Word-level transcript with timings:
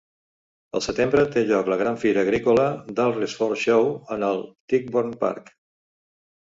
Al 0.77 0.83
setembre 0.85 1.25
té 1.35 1.43
lloc 1.51 1.69
la 1.73 1.77
gran 1.83 1.99
fira 2.05 2.21
agrícola 2.29 2.65
d'Alresford 3.01 3.63
Show, 3.67 3.95
en 4.17 4.27
el 4.31 4.45
Tichborne 4.75 5.23
Park. 5.27 5.59